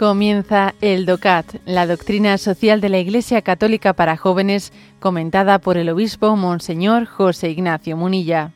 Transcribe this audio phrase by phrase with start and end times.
[0.00, 5.90] Comienza el DOCAT, la doctrina social de la Iglesia Católica para jóvenes, comentada por el
[5.90, 8.50] obispo Monseñor José Ignacio Munilla.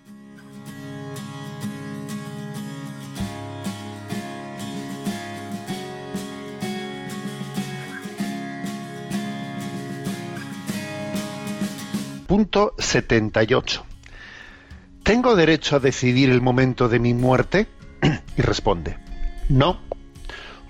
[12.27, 13.85] Punto 78.
[15.03, 17.67] ¿Tengo derecho a decidir el momento de mi muerte?
[18.39, 18.97] y responde,
[19.51, 19.94] no.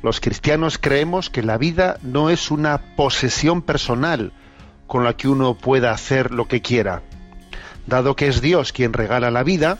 [0.05, 4.35] Los cristianos creemos que la vida no es una posesión personal
[4.87, 7.01] con la que uno pueda hacer lo que quiera.
[7.87, 9.79] Dado que es Dios quien regala la vida,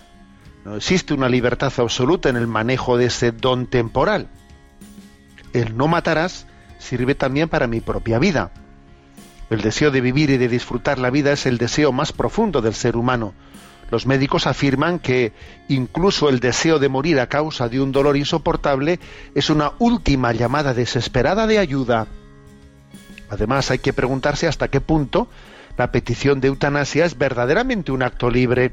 [0.65, 4.29] no existe una libertad absoluta en el manejo de ese don temporal.
[5.53, 6.47] El no matarás
[6.79, 8.51] sirve también para mi propia vida.
[9.51, 12.73] El deseo de vivir y de disfrutar la vida es el deseo más profundo del
[12.73, 13.35] ser humano
[13.91, 15.33] los médicos afirman que
[15.69, 18.99] incluso el deseo de morir a causa de un dolor insoportable
[19.35, 22.07] es una última llamada desesperada de ayuda.
[23.29, 25.29] Además, hay que preguntarse hasta qué punto
[25.77, 28.73] la petición de eutanasia es verdaderamente un acto libre.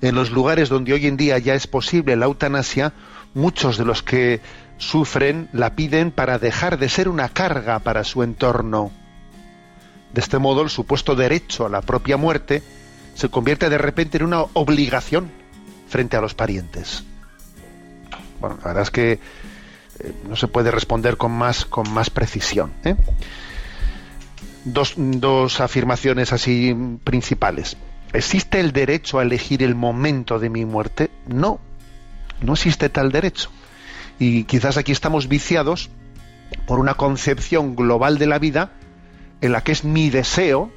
[0.00, 2.92] En los lugares donde hoy en día ya es posible la eutanasia,
[3.34, 4.40] muchos de los que
[4.78, 8.92] sufren la piden para dejar de ser una carga para su entorno.
[10.12, 12.62] De este modo, el supuesto derecho a la propia muerte
[13.16, 15.30] se convierte de repente en una obligación
[15.88, 17.02] frente a los parientes.
[18.40, 19.18] Bueno, la verdad es que eh,
[20.28, 22.72] no se puede responder con más, con más precisión.
[22.84, 22.94] ¿eh?
[24.64, 27.78] Dos, dos afirmaciones así principales.
[28.12, 31.10] ¿Existe el derecho a elegir el momento de mi muerte?
[31.26, 31.58] No,
[32.42, 33.50] no existe tal derecho.
[34.18, 35.88] Y quizás aquí estamos viciados
[36.66, 38.72] por una concepción global de la vida
[39.40, 40.70] en la que es mi deseo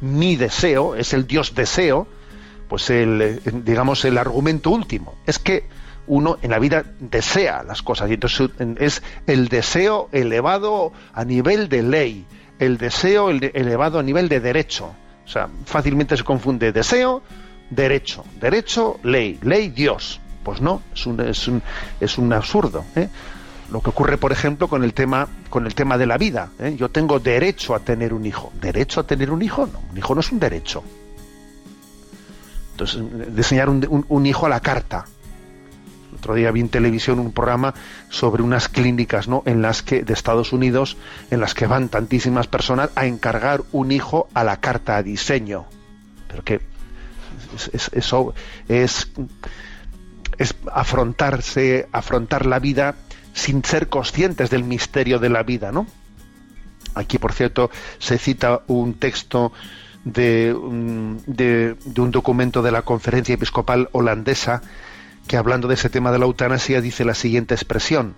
[0.00, 2.06] mi deseo, es el Dios deseo,
[2.68, 5.14] pues el, eh, digamos, el argumento último.
[5.26, 5.64] Es que
[6.06, 11.68] uno en la vida desea las cosas y entonces es el deseo elevado a nivel
[11.68, 12.26] de ley,
[12.58, 14.94] el deseo elevado a nivel de derecho.
[15.24, 17.22] O sea, fácilmente se confunde deseo,
[17.70, 20.20] derecho, derecho, ley, ley, Dios.
[20.44, 21.62] Pues no, es un, es un,
[22.00, 22.84] es un absurdo.
[22.94, 23.08] ¿eh?
[23.70, 26.50] Lo que ocurre, por ejemplo, con el tema, con el tema de la vida.
[26.58, 26.76] ¿eh?
[26.78, 28.52] Yo tengo derecho a tener un hijo.
[28.60, 29.66] ¿Derecho a tener un hijo?
[29.66, 30.84] No, un hijo no es un derecho.
[32.72, 35.06] Entonces, diseñar un, hijo a la carta.
[36.14, 37.74] Otro día vi en televisión un programa
[38.10, 39.42] sobre unas clínicas ¿no?
[39.46, 40.96] en las que, de Estados Unidos,
[41.30, 45.64] en las que van tantísimas personas a encargar un hijo a la carta a diseño.
[46.28, 46.60] Pero que
[47.92, 48.34] eso
[48.68, 49.08] es,
[50.38, 52.94] es afrontarse, afrontar la vida
[53.36, 55.86] sin ser conscientes del misterio de la vida, ¿no?
[56.94, 59.52] Aquí, por cierto, se cita un texto
[60.04, 64.62] de, un documento de la Conferencia Episcopal Holandesa
[65.28, 68.14] que hablando de ese tema de la eutanasia dice la siguiente expresión.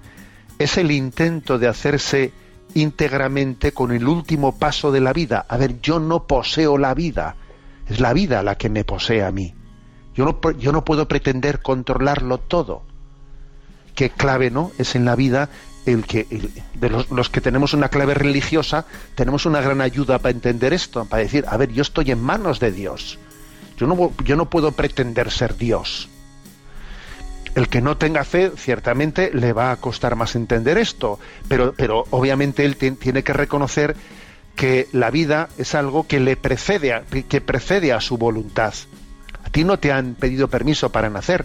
[0.60, 2.32] Es el intento de hacerse
[2.74, 5.44] íntegramente con el último paso de la vida.
[5.48, 7.34] A ver, yo no poseo la vida,
[7.88, 9.52] es la vida la que me posee a mí.
[10.14, 12.88] Yo no, yo no puedo pretender controlarlo todo
[13.98, 15.48] qué clave no es en la vida
[15.84, 16.25] el que
[16.75, 18.86] de los, que tenemos una clave religiosa
[19.16, 22.60] tenemos una gran ayuda para entender esto para decir a ver yo estoy en manos
[22.60, 23.19] de Dios.
[23.76, 26.09] Yo no yo no puedo pretender ser Dios.
[27.56, 32.04] El que no tenga fe ciertamente le va a costar más entender esto pero pero
[32.10, 33.97] obviamente él tiene que reconocer
[34.54, 38.75] que la vida es algo que le precede a, que precede a su voluntad.
[39.42, 41.44] A ti no te han pedido permiso para nacer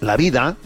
[0.00, 0.56] la vida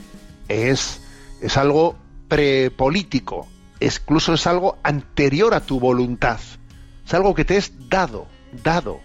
[0.49, 1.01] es,
[1.41, 1.97] es algo
[2.29, 3.49] prepolítico,
[3.81, 6.39] incluso es algo anterior a tu voluntad,
[7.07, 8.27] es algo que te es dado,
[8.63, 9.01] dado,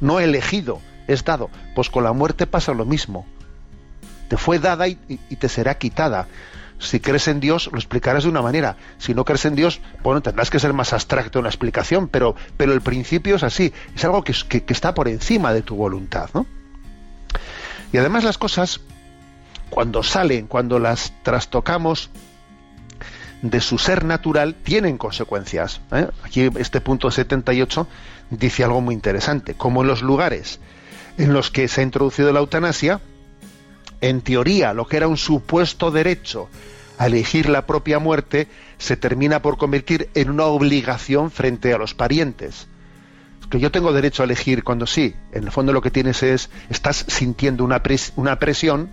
[0.00, 1.50] no elegido, es dado.
[1.74, 3.26] Pues con la muerte pasa lo mismo.
[4.28, 6.28] Te fue dada y, te será quitada.
[6.78, 8.76] Si crees en Dios, lo explicarás de una manera.
[8.98, 12.36] Si no crees en Dios, bueno, tendrás que ser más abstracto en la explicación, pero,
[12.56, 13.72] pero el principio es así.
[13.96, 16.46] Es algo que, que, que está por encima de tu voluntad, ¿no?
[17.92, 18.80] Y además las cosas,
[19.70, 22.10] cuando salen, cuando las trastocamos
[23.42, 25.80] de su ser natural, tienen consecuencias.
[25.92, 26.08] ¿eh?
[26.24, 27.86] Aquí este punto 78
[28.30, 29.54] dice algo muy interesante.
[29.54, 30.60] Como en los lugares
[31.16, 33.00] en los que se ha introducido la eutanasia,
[34.00, 36.48] en teoría lo que era un supuesto derecho
[36.98, 38.48] a elegir la propia muerte
[38.78, 42.68] se termina por convertir en una obligación frente a los parientes
[43.50, 46.50] que yo tengo derecho a elegir cuando sí, en el fondo lo que tienes es,
[46.68, 47.82] estás sintiendo una,
[48.16, 48.90] una presión,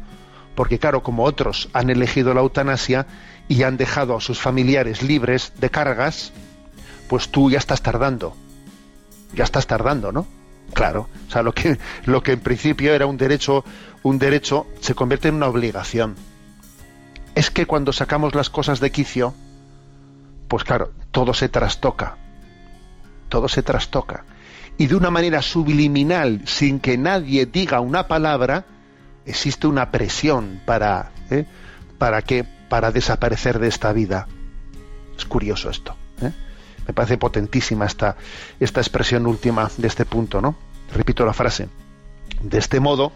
[0.56, 3.06] porque claro, como otros han elegido la eutanasia
[3.48, 6.31] y han dejado a sus familiares libres de cargas,
[7.10, 8.36] pues tú ya estás tardando,
[9.34, 10.25] ya estás tardando, ¿no?
[10.74, 13.63] Claro, o sea, lo que, lo que en principio era un derecho,
[14.04, 16.16] un derecho se convierte en una obligación.
[17.36, 19.34] es que cuando sacamos las cosas de quicio,
[20.48, 22.16] pues claro, todo se trastoca,
[23.28, 24.24] todo se trastoca.
[24.77, 28.66] Y de una manera subliminal, sin que nadie diga una palabra,
[29.25, 31.45] existe una presión para, ¿eh?
[31.98, 34.27] para que, para desaparecer de esta vida.
[35.18, 35.95] Es curioso esto.
[36.22, 36.31] ¿eh?
[36.88, 38.18] Me parece potentísima esta,
[38.60, 40.56] esta expresión última de este punto, ¿no?
[40.94, 41.69] Repito la frase.
[42.42, 43.13] De este modo,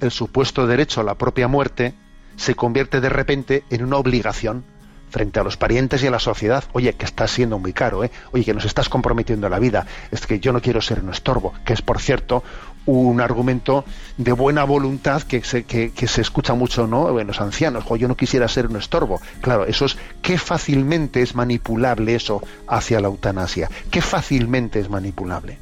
[0.00, 1.94] el supuesto derecho a la propia muerte
[2.36, 4.64] se convierte de repente en una obligación
[5.10, 8.10] frente a los parientes y a la sociedad, oye, que estás siendo muy caro, ¿eh?
[8.32, 11.52] oye, que nos estás comprometiendo la vida, es que yo no quiero ser un estorbo,
[11.64, 12.42] que es, por cierto,
[12.86, 13.84] un argumento
[14.16, 17.18] de buena voluntad que se, que, se escucha mucho ¿no?
[17.20, 19.20] en los ancianos, o yo no quisiera ser un estorbo.
[19.40, 25.58] Claro, eso es, qué fácilmente es manipulable eso hacia la eutanasia, qué fácilmente es manipulable.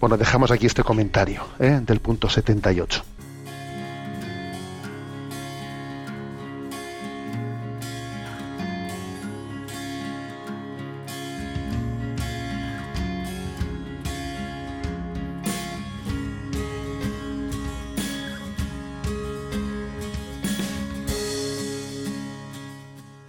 [0.00, 1.80] Bueno, dejamos aquí este comentario ¿eh?
[1.82, 3.17] del punto 78.